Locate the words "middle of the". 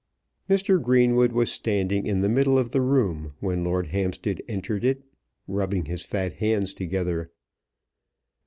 2.27-2.81